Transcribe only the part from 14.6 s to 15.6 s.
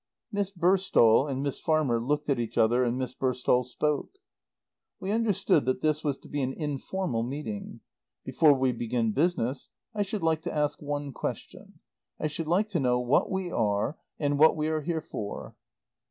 are here for?"